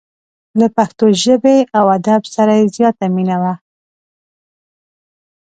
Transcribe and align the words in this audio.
له 0.59 0.67
پښتو 0.77 1.05
ژبې 1.23 1.57
او 1.77 1.85
ادب 1.97 2.21
سره 2.35 2.51
یې 2.59 2.65
زیاته 2.75 3.05
مینه 3.15 3.37
وه. 3.41 3.53